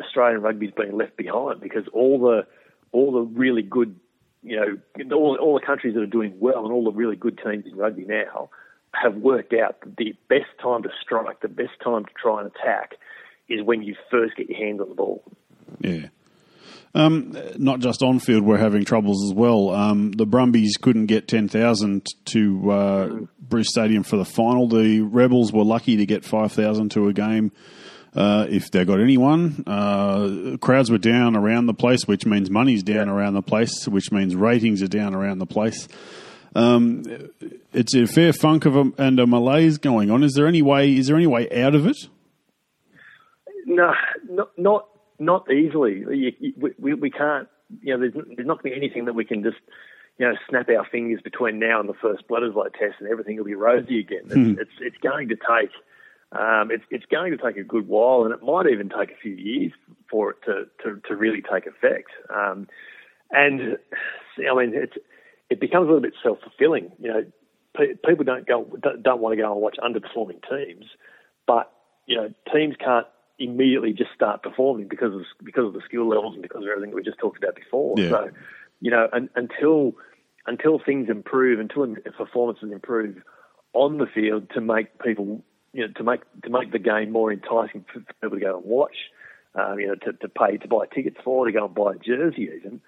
[0.00, 2.46] Australian rugby's being left behind because all the
[2.92, 3.98] all the really good
[4.44, 7.40] you know, all, all the countries that are doing well and all the really good
[7.42, 8.50] teams in rugby now
[8.92, 12.50] have worked out that the best time to strike, the best time to try and
[12.54, 12.96] attack,
[13.48, 15.22] is when you first get your hands on the ball.
[15.80, 16.08] Yeah.
[16.94, 19.70] Um, not just on field, we're having troubles as well.
[19.70, 23.28] Um, the Brumbies couldn't get 10,000 to uh, mm.
[23.40, 24.68] Bruce Stadium for the final.
[24.68, 27.50] The Rebels were lucky to get 5,000 to a game
[28.14, 29.64] uh, if they got anyone.
[29.66, 33.12] Uh, crowds were down around the place, which means money's down yeah.
[33.12, 35.88] around the place, which means ratings are down around the place.
[36.54, 37.02] Um,
[37.72, 40.22] it's a fair funk of a, and a malaise going on.
[40.22, 40.94] Is there any way?
[40.94, 41.96] Is there any way out of it?
[43.74, 43.94] No,
[44.28, 45.98] not not, not easily.
[45.98, 47.48] You, you, we, we can't.
[47.82, 49.56] You know, there's, there's not going to be anything that we can just
[50.18, 53.44] you know, snap our fingers between now and the first Bledisloe test, and everything will
[53.44, 54.22] be rosy again.
[54.26, 54.54] It's, hmm.
[54.60, 55.70] it's, it's going to take
[56.32, 59.20] um, it's, it's going to take a good while, and it might even take a
[59.20, 59.72] few years
[60.10, 62.10] for it to, to, to really take effect.
[62.34, 62.66] Um,
[63.30, 63.78] and
[64.38, 64.94] I mean, it's,
[65.48, 66.90] it becomes a little bit self fulfilling.
[66.98, 67.24] You know,
[67.76, 68.64] pe- people don't go
[69.02, 70.86] don't want to go and watch underperforming teams,
[71.46, 71.70] but
[72.06, 73.06] you know, teams can't
[73.38, 76.94] immediately just start performing because of because of the skill levels and because of everything
[76.94, 77.94] we just talked about before.
[77.98, 78.08] Yeah.
[78.10, 78.30] So,
[78.80, 79.94] you know, un, until
[80.46, 83.22] until things improve, until performances improve
[83.72, 85.42] on the field to make people
[85.74, 88.64] you know, to make to make the game more enticing for people to go and
[88.64, 88.96] watch,
[89.56, 91.98] um, you know, to, to pay to buy tickets for, to go and buy a
[91.98, 92.80] jersey even.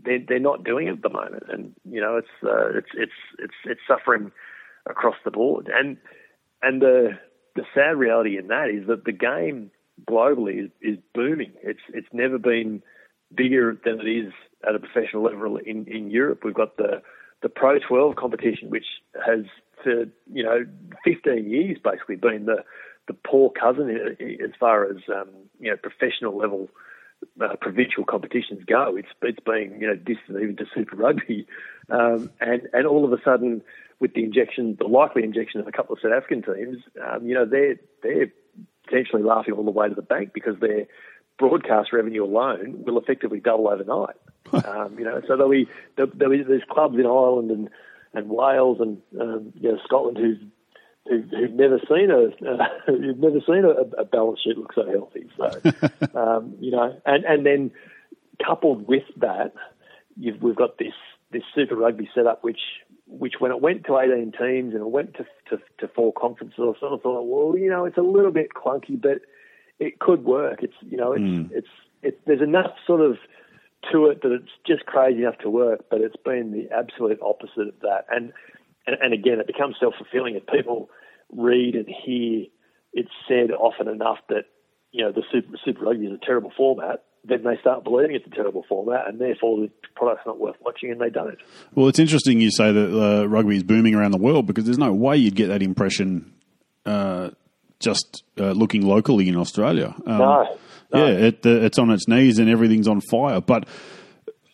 [0.00, 3.12] They're, they're not doing it at the moment, and you know it's uh, it's it's
[3.40, 4.30] it's it's suffering
[4.88, 5.68] across the board.
[5.74, 5.96] And
[6.62, 7.18] and the
[7.56, 9.72] the sad reality in that is that the game
[10.06, 11.52] globally is, is booming.
[11.62, 12.82] It's it's never been
[13.34, 14.32] bigger than it is
[14.66, 16.40] at a professional level in, in Europe.
[16.44, 17.02] We've got the
[17.42, 18.86] the Pro 12 competition, which
[19.24, 19.44] has
[19.82, 20.66] for you know
[21.04, 22.64] 15 years basically been the
[23.06, 25.28] the poor cousin as far as um,
[25.60, 26.68] you know professional level
[27.40, 28.96] uh, provincial competitions go.
[28.96, 31.46] It's it's been you know distant even to Super Rugby,
[31.90, 33.62] um, and and all of a sudden
[34.00, 37.34] with the injection, the likely injection of a couple of South African teams, um, you
[37.34, 38.32] know, they're they're
[38.88, 40.86] potentially laughing all the way to the bank because their
[41.38, 44.16] broadcast revenue alone will effectively double overnight.
[44.64, 47.70] um, you know, so there'll be, there'll be there's clubs in Ireland and
[48.14, 50.38] and Wales and um, you know Scotland who's
[51.08, 54.86] who've, who've never seen a uh, who've never seen a, a, balance sheet look so
[54.86, 55.28] healthy.
[55.36, 57.70] So um, you know, and and then
[58.44, 59.52] coupled with that,
[60.16, 60.94] we've got this
[61.30, 62.60] this Super Rugby setup, which
[63.18, 66.58] which when it went to 18 teams and it went to, to, to four conferences,
[66.58, 69.22] I sort of thought, well, you know, it's a little bit clunky, but
[69.78, 70.62] it could work.
[70.62, 71.50] It's you know, it's mm.
[71.52, 71.68] it's
[72.02, 73.16] it's there's enough sort of
[73.92, 77.68] to it that it's just crazy enough to work, but it's been the absolute opposite
[77.68, 78.06] of that.
[78.10, 78.32] And
[78.86, 80.90] and, and again, it becomes self fulfilling if people
[81.30, 82.46] read and hear
[82.92, 84.44] it said often enough that
[84.92, 88.26] you know the Super Super Rugby is a terrible format then they start believing it's
[88.26, 91.38] a terrible format, and therefore the product's not worth watching, and they don't.
[91.74, 94.78] Well, it's interesting you say that uh, rugby is booming around the world because there's
[94.78, 96.32] no way you'd get that impression
[96.86, 97.30] uh,
[97.80, 99.94] just uh, looking locally in Australia.
[100.06, 100.58] Um, no,
[100.92, 101.06] no.
[101.06, 103.40] Yeah, it, it's on its knees and everything's on fire.
[103.40, 103.68] But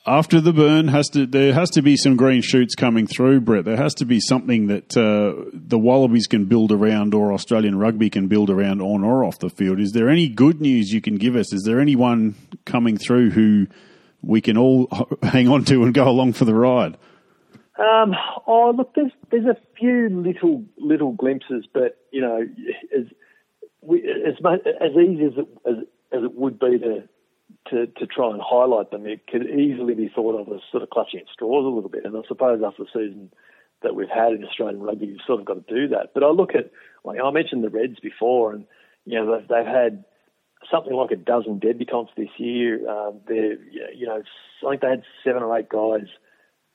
[0.07, 3.65] after the burn has to there has to be some green shoots coming through, Brett.
[3.65, 8.11] There has to be something that uh, the Wallabies can build around, or Australian rugby
[8.11, 9.81] can build around on or off the field.
[9.81, 11.53] Is there any good news you can give us?
[11.53, 13.67] Is there anyone coming through who
[14.23, 14.89] we can all
[15.23, 16.97] hang on to and go along for the ride?
[17.79, 18.15] Um,
[18.47, 22.47] oh, look, there's there's a few little little glimpses, but you know,
[22.97, 23.07] as
[23.81, 25.77] we, as much, as easy as it, as,
[26.13, 27.09] as it would be to
[27.71, 30.91] to, to try and highlight them, it could easily be thought of as sort of
[30.91, 32.05] clutching at straws a little bit.
[32.05, 33.31] And I suppose after the season
[33.83, 36.13] that we've had in Australian rugby, you've sort of got to do that.
[36.15, 36.71] But I look at,
[37.05, 38.67] like I mentioned the Reds before, and
[39.05, 40.05] you know they've, they've had
[40.71, 42.89] something like a dozen debutants this year.
[42.89, 43.63] Um, they're,
[43.95, 44.23] you know,
[44.67, 46.09] I think they had seven or eight guys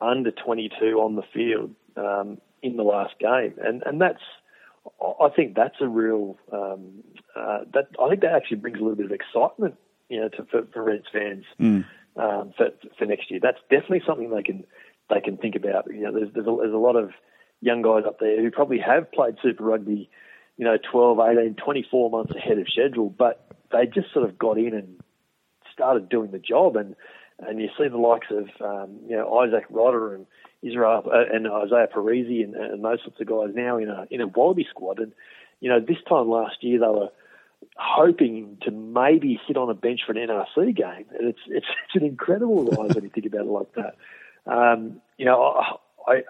[0.02, 4.22] under 22 on the field um, in the last game, and and that's
[5.22, 7.04] I think that's a real um,
[7.36, 9.76] uh, that I think that actually brings a little bit of excitement
[10.10, 11.86] you know, to, for, for Reds fans mm.
[12.18, 13.40] um, for, for next year.
[13.42, 14.66] That's definitely something they can
[15.10, 15.88] they can think about.
[15.88, 17.12] You know, there's there's a, there's a lot of
[17.62, 20.10] young guys up there who probably have played Super Rugby,
[20.58, 24.58] you know, 12, 18, 24 months ahead of schedule, but they just sort of got
[24.58, 25.00] in and
[25.74, 26.76] started doing the job.
[26.76, 26.96] And
[27.40, 30.26] and you see the likes of um, you know Izack Rodda and
[30.62, 34.22] Israel uh, and Izaia Perese and, and those sorts of guys now in a in
[34.22, 35.00] a Wallaby squad.
[35.00, 35.14] And
[35.60, 37.10] you know, this time last year they were
[37.78, 41.06] hoping to maybe sit on a bench for an NRC game.
[41.18, 43.96] And it's it's, it's an incredible rise when you think about it like that.
[44.46, 46.24] Um, you know, I,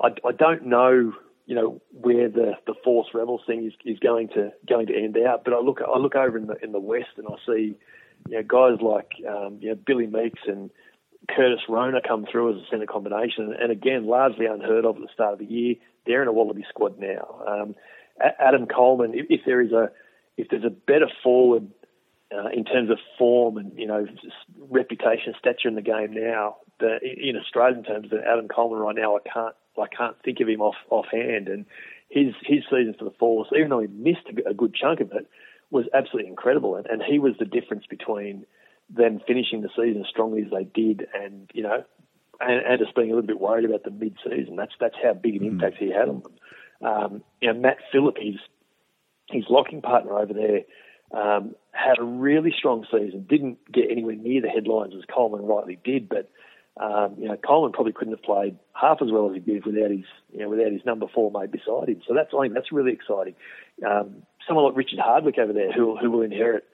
[0.00, 1.12] I I don't know
[1.46, 5.16] you know where the the Force Rebels thing is, is going to going to end
[5.16, 7.76] out, but I look I look over in the in the West and I see
[8.28, 10.70] you know guys like um, you know Billy Meakes and
[11.28, 15.08] Curtis Rona come through as a centre combination, and again largely unheard of at the
[15.14, 15.76] start of the year.
[16.04, 17.42] They're in a Wallaby squad now.
[17.46, 17.74] Um,
[18.38, 19.90] Adam Coleman, if, if there is a
[20.36, 21.68] if there's a better forward
[22.34, 24.06] uh, in terms of form and you know
[24.68, 29.16] reputation, stature in the game now, the, in Australian terms, than Adam Coleman right now,
[29.16, 31.48] I can't I can't think of him off offhand.
[31.48, 31.66] And
[32.08, 35.28] his his season for the Force, even though he missed a, good chunk of it,
[35.70, 36.76] was absolutely incredible.
[36.76, 38.44] And, and he was the difference between
[38.88, 41.84] them finishing the season as strongly as they did, and you know,
[42.40, 44.56] and, and just being a little bit worried about the mid-season.
[44.56, 45.48] That's that's how big an mm.
[45.52, 46.32] impact he had on them.
[46.82, 48.38] Um, you know, Matt Philip, he's
[49.30, 50.60] his locking partner over there
[51.12, 53.26] um, had a really strong season.
[53.28, 56.30] Didn't get anywhere near the headlines as Coleman rightly did, but
[56.78, 59.90] um, you know Coleman probably couldn't have played half as well as he did without
[59.90, 62.02] his you know without his number four mate beside him.
[62.06, 63.34] So that's I think that's really exciting.
[63.86, 66.64] Um, someone like Richard Hardwick over there who who will inherit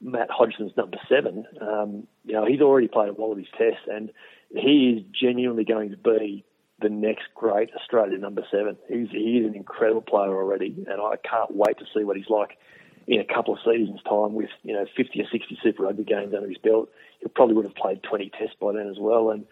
[0.00, 1.44] Matt Hodgson's number seven.
[1.60, 4.10] Um, you know he's already played at Wallabies Test and
[4.50, 6.44] he is genuinely going to be
[6.84, 8.76] the next great Australian number seven.
[8.88, 12.28] He's he is an incredible player already, and I can't wait to see what he's
[12.28, 12.58] like
[13.06, 16.34] in a couple of seasons' time with you know 50 or 60 Super Rugby games
[16.34, 16.90] under his belt.
[17.20, 19.46] He probably would have played 20 Tests by then as well, and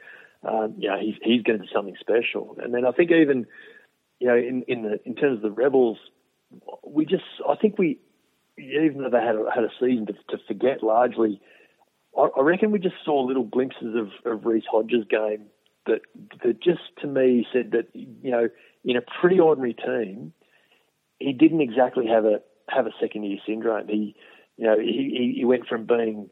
[0.44, 2.56] um, you know he's he's going to do something special.
[2.62, 3.46] And then I think even
[4.20, 5.98] you know in in the in terms of the Rebels,
[6.86, 7.98] we just I think we
[8.58, 11.40] even though they had a, had a season to, to forget largely.
[12.14, 15.46] I reckon we just saw little glimpses of, of Reece Hodge's game
[15.86, 16.00] that
[16.44, 18.48] that just to me said that you know
[18.84, 20.32] in a pretty ordinary team,
[21.18, 23.88] he didn't exactly have a have a second year syndrome.
[23.88, 24.14] He
[24.56, 26.30] you know he he went from being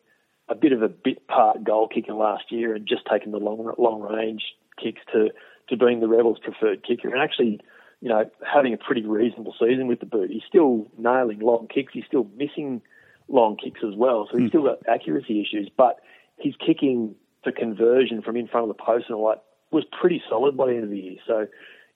[0.49, 3.73] a bit of a bit part goal kicker last year and just taking the long
[3.79, 4.43] long range
[4.83, 5.31] kicks to
[5.69, 7.61] to being the Rebels' preferred kicker and actually
[8.01, 10.31] you know having a pretty reasonable season with the boot.
[10.31, 11.93] He's still nailing long kicks.
[11.93, 12.83] He's still missing
[13.29, 14.29] long kicks as well.
[14.31, 14.51] So he's mm.
[14.51, 16.01] still got accuracy issues, but
[16.39, 20.23] he's kicking for conversion from in front of the post and all that was pretty
[20.29, 21.17] solid by the end of the year.
[21.27, 21.47] So,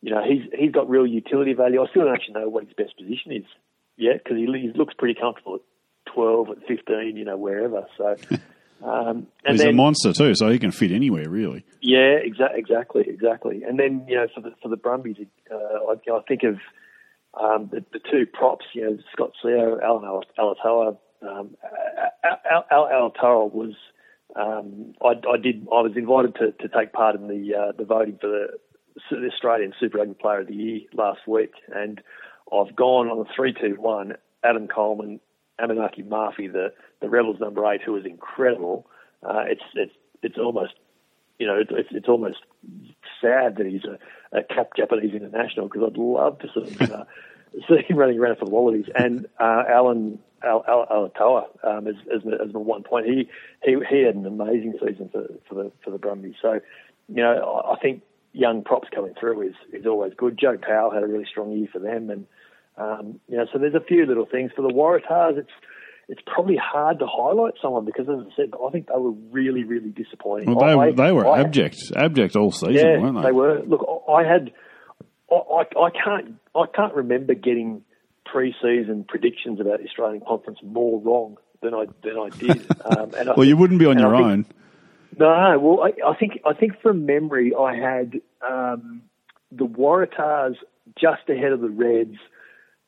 [0.00, 1.82] you know, he's he's got real utility value.
[1.82, 3.44] I still don't actually know what his best position is
[3.96, 7.86] yet because he, he looks pretty comfortable at 12, at 15, you know, wherever.
[7.98, 8.16] So.
[8.82, 11.64] Um, and He's then, a monster too, so he can fit anywhere really.
[11.80, 13.62] Yeah, exa- exactly, exactly.
[13.62, 15.16] And then you know, for the for the Brumbies,
[15.50, 16.58] uh, I, I think of
[17.40, 18.66] um, the, the, two props.
[18.74, 20.98] You know, Scott Sio, Allan Alaalatoa.
[21.22, 21.56] Um,
[22.24, 23.74] Al, Al, Alaalatoa was.
[24.36, 25.66] Um, I, I, did.
[25.72, 28.46] I was invited to, to take part in the uh, the voting for the,
[29.10, 32.00] the Australian Super Rugby Player of the Year last week, and
[32.52, 34.14] I've gone on the three two one.
[34.44, 35.20] Adam Coleman,
[35.58, 38.86] Amanaki Mafi, the, the Rebels number eight, who was incredible.
[39.22, 40.74] Uh, it's it's it's almost
[41.38, 42.38] you know it's it's almost
[43.20, 43.98] sad that he's a,
[44.38, 47.04] a cap Japanese international because I'd love to sort of uh,
[47.68, 51.94] see him running around for the Wallabies and uh, Allan Al, Al, Alaalatoa um, as,
[52.14, 53.06] as, as the one point.
[53.06, 53.28] He
[53.62, 56.34] he he had an amazing season for for the for the Brumbies.
[56.40, 56.60] So
[57.08, 58.02] you know I think
[58.32, 60.38] young props coming through is is always good.
[60.38, 62.26] Joe Powell had a really strong year for them and.
[62.76, 65.38] Um, you know, so there's a few little things for the Waratahs.
[65.38, 65.52] It's
[66.08, 69.64] it's probably hard to highlight someone because, as I said, I think they were really,
[69.64, 70.54] really disappointing.
[70.54, 73.22] Well, they, I, they were I, abject, abject all season, yeah, weren't they?
[73.22, 73.62] They were.
[73.62, 74.52] Look, I had,
[75.36, 77.82] I, I can't, I can't remember getting
[78.24, 82.66] pre-season predictions about the Australian Conference more wrong than I than I did.
[82.84, 84.46] Um, and well, I, you wouldn't be on your think, own.
[85.18, 89.02] No, well, I, I, think I think from memory, I had um,
[89.50, 90.56] the Waratahs
[91.00, 92.18] just ahead of the Reds.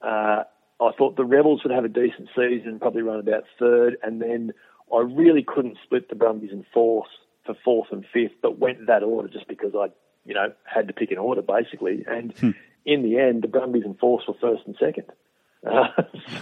[0.02, 0.42] Uh,
[0.78, 4.52] I thought the Rebels would have a decent season, probably run about third, and then
[4.92, 7.08] I really couldn't split the Brumbies in fourth
[7.46, 9.86] for fourth and fifth, but went that order just because I,
[10.26, 12.04] you know, had to pick an order basically.
[12.06, 12.50] And hmm.
[12.84, 15.06] in the end, the Brumbies and Force were first and second.
[15.66, 15.88] Uh,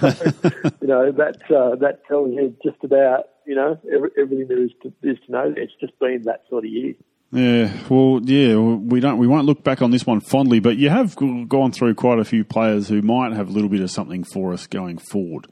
[0.13, 0.41] so,
[0.81, 4.73] you know, that uh, that tells you just about you know every, everything there is
[4.83, 5.55] to, is to know.
[5.57, 6.95] It's just been that sort of year.
[7.33, 10.89] Yeah, well, yeah, we don't, we won't look back on this one fondly, but you
[10.89, 14.23] have gone through quite a few players who might have a little bit of something
[14.23, 15.49] for us going forward.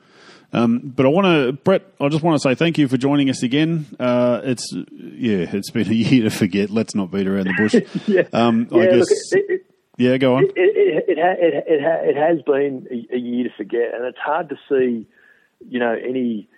[0.52, 3.30] Um, but I want to, Brett, I just want to say thank you for joining
[3.30, 3.86] us again.
[3.98, 6.70] Uh, it's yeah, it's been a year to forget.
[6.70, 7.74] Let's not beat around the bush.
[8.06, 8.98] yeah, um, yeah, I guess.
[8.98, 10.44] Look, it, it, yeah, go on.
[10.44, 14.56] It it, it, it, it, has been a year to forget, and it's hard to
[14.68, 15.06] see,
[15.68, 16.48] you know, any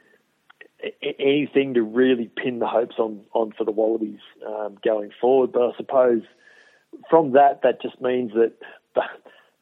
[1.18, 5.52] anything to really pin the hopes on, on for the Wallabies um, going forward.
[5.52, 6.22] But I suppose
[7.08, 8.52] from that, that just means that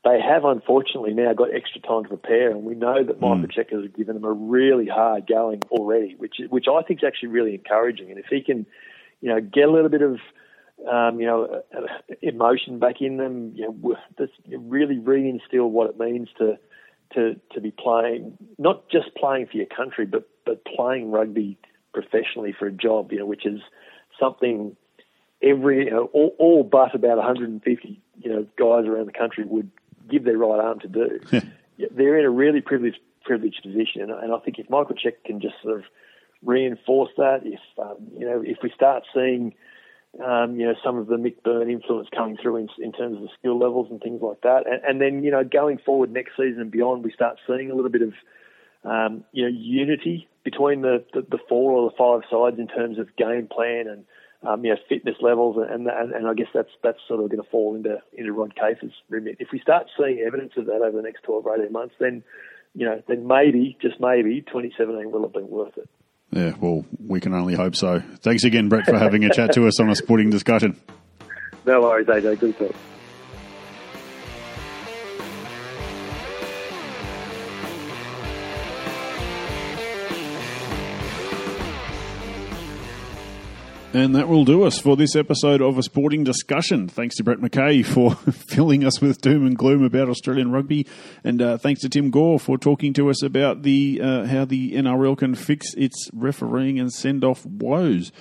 [0.05, 3.83] they have unfortunately now got extra time to prepare, and we know that Michael mm.
[3.83, 7.55] Has given them a really hard going already, which which I think is actually really
[7.55, 8.11] encouraging.
[8.11, 8.67] And if he can,
[9.21, 10.19] you know, get a little bit of
[10.91, 11.63] um, you know,
[12.21, 16.59] emotion back in them, you know, just really reinstill what it means to
[17.15, 21.59] to to be playing, not just playing for your country, but but playing rugby
[21.95, 23.61] professionally for a job, you know, which is
[24.19, 24.77] something
[25.41, 29.71] every you know, all, all but about 150 you know guys around the country would
[30.13, 31.21] give their right arm to do.
[31.79, 31.89] Yeah.
[31.91, 35.55] They're in a really privileged privileged position, and, I think if Michael Cheika can just
[35.63, 35.85] sort of
[36.45, 39.55] reinforce that, if um, you know, if we start seeing
[40.21, 43.23] um, you know, some of the Mick Byrne influence coming through in, in terms of
[43.23, 44.65] the skill levels and things like that.
[44.67, 47.75] And, and, then, you know, going forward next season and beyond, we start seeing a
[47.75, 48.13] little bit of,
[48.85, 52.99] um, you know, unity between the, the, the, four or the five sides in terms
[52.99, 54.05] of game plan and,
[54.47, 55.57] um, you know, fitness levels.
[55.57, 58.55] And, and, and I guess that's, that's sort of going to fall into, into Rod
[58.55, 59.37] Case's remit.
[59.39, 62.23] If we start seeing evidence of that over the next 12 or 18 months, then,
[62.75, 65.89] you know, then maybe, just maybe, 2017 will have been worth it.
[66.31, 68.01] Yeah, well, we can only hope so.
[68.21, 70.81] Thanks again, Brett, for having a chat to us on a sporting discussion.
[71.65, 72.41] No worries, AJ.
[72.41, 72.75] Good talk.
[83.95, 86.89] And that will do us for this episode of a sporting discussion.
[86.89, 90.87] Thanks to Brett McKay for filling us with doom and gloom about Australian rugby,
[91.23, 94.73] and uh, thanks to Tim Gore for talking to us about the uh, how the
[94.73, 98.13] NRL can fix its refereeing and send off woes.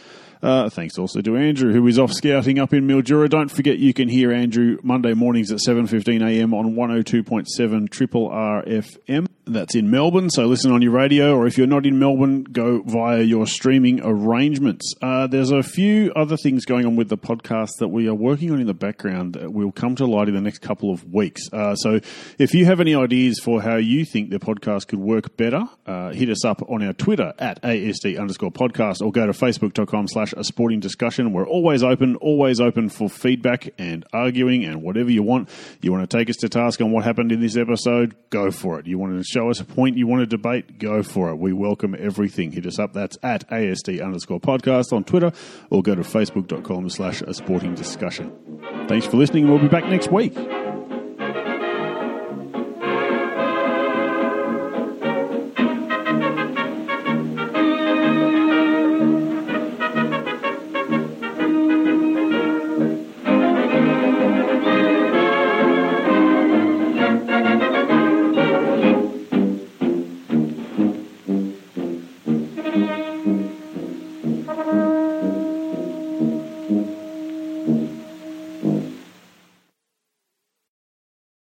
[0.43, 3.29] Uh, thanks also to Andrew, who is off scouting up in Mildura.
[3.29, 9.27] Don't forget you can hear Andrew Monday mornings at 7.15am on 102.7 Triple R FM.
[9.47, 12.83] That's in Melbourne, so listen on your radio, or if you're not in Melbourne, go
[12.85, 14.93] via your streaming arrangements.
[15.01, 18.51] Uh, there's a few other things going on with the podcast that we are working
[18.51, 21.41] on in the background that will come to light in the next couple of weeks.
[21.51, 21.99] Uh, so
[22.37, 26.11] if you have any ideas for how you think the podcast could work better, uh,
[26.13, 30.33] hit us up on our Twitter at ASD underscore podcast or go to facebook.com slash
[30.37, 31.33] a sporting discussion.
[31.33, 35.49] We're always open, always open for feedback and arguing and whatever you want.
[35.81, 38.79] You want to take us to task on what happened in this episode, go for
[38.79, 38.85] it.
[38.85, 41.35] You want to show us a point you want to debate, go for it.
[41.37, 42.51] We welcome everything.
[42.51, 42.93] Hit us up.
[42.93, 45.31] That's at ASD underscore podcast on Twitter
[45.69, 48.31] or go to facebook.com slash a sporting discussion.
[48.87, 49.47] Thanks for listening.
[49.47, 50.35] We'll be back next week.